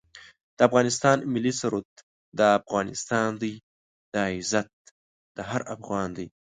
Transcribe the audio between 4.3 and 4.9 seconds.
عزت